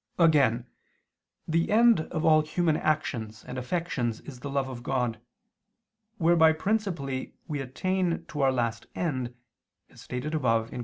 Again, 0.17 0.65
the 1.47 1.69
end 1.71 1.99
of 2.09 2.25
all 2.25 2.41
human 2.41 2.75
actions 2.75 3.45
and 3.45 3.55
affections 3.59 4.19
is 4.21 4.39
the 4.39 4.49
love 4.49 4.67
of 4.67 4.81
God, 4.81 5.19
whereby 6.17 6.53
principally 6.53 7.35
we 7.47 7.59
attain 7.59 8.25
to 8.29 8.41
our 8.41 8.51
last 8.51 8.87
end, 8.95 9.35
as 9.91 10.01
stated 10.01 10.33
above 10.33 10.69
(Q. 10.69 10.79